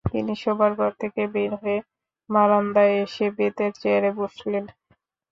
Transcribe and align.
তিনি 0.05 0.33
শোবার 0.35 0.71
ঘর 0.75 0.91
থেকে 1.01 1.21
বের 1.33 1.51
হয়ে 1.61 1.79
বারান্দায় 2.29 2.93
এসে 3.03 3.25
বেতের 3.37 3.71
চেয়ারে 3.81 4.11
বসলেন। 4.19 4.63